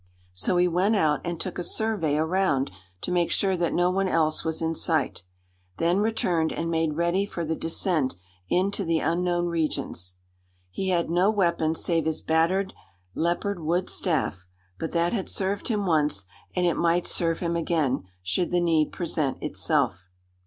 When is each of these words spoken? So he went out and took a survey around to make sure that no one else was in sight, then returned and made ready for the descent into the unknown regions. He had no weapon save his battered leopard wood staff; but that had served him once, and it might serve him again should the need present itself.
So 0.33 0.57
he 0.57 0.67
went 0.67 0.95
out 0.95 1.21
and 1.23 1.39
took 1.39 1.59
a 1.59 1.63
survey 1.63 2.17
around 2.17 2.71
to 3.01 3.11
make 3.11 3.29
sure 3.29 3.55
that 3.55 3.71
no 3.71 3.91
one 3.91 4.07
else 4.07 4.43
was 4.43 4.59
in 4.59 4.73
sight, 4.73 5.21
then 5.77 5.99
returned 5.99 6.51
and 6.51 6.71
made 6.71 6.95
ready 6.95 7.23
for 7.27 7.45
the 7.45 7.55
descent 7.55 8.15
into 8.49 8.83
the 8.83 8.97
unknown 8.97 9.45
regions. 9.45 10.15
He 10.71 10.89
had 10.89 11.11
no 11.11 11.29
weapon 11.29 11.75
save 11.75 12.05
his 12.05 12.21
battered 12.23 12.73
leopard 13.13 13.59
wood 13.59 13.91
staff; 13.91 14.47
but 14.79 14.91
that 14.93 15.13
had 15.13 15.29
served 15.29 15.67
him 15.67 15.85
once, 15.85 16.25
and 16.55 16.65
it 16.65 16.77
might 16.77 17.05
serve 17.05 17.37
him 17.37 17.55
again 17.55 18.05
should 18.23 18.49
the 18.49 18.59
need 18.59 18.91
present 18.91 19.37
itself. 19.43 20.05